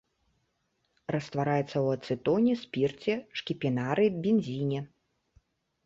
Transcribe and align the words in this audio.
Раствараецца 1.15 1.67
ў 1.67 1.87
ацэтоне, 1.99 2.53
спірце, 2.65 3.13
шкіпінары, 3.43 4.05
бензіне. 4.25 4.81